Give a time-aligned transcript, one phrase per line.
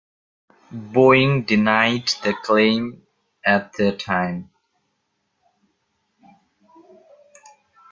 [0.73, 3.05] Boeing denied the claim
[3.45, 4.49] at the time.